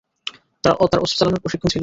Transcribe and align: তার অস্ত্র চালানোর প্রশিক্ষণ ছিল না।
তার 0.63 0.75
অস্ত্র 0.83 1.17
চালানোর 1.19 1.43
প্রশিক্ষণ 1.43 1.69
ছিল 1.69 1.75
না। 1.75 1.79